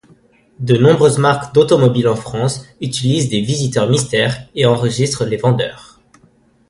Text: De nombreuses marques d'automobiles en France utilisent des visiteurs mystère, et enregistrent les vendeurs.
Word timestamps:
De 0.57 0.75
nombreuses 0.77 1.19
marques 1.19 1.53
d'automobiles 1.53 2.07
en 2.07 2.15
France 2.15 2.65
utilisent 2.81 3.29
des 3.29 3.41
visiteurs 3.41 3.87
mystère, 3.87 4.47
et 4.55 4.65
enregistrent 4.65 5.25
les 5.25 5.37
vendeurs. 5.37 5.99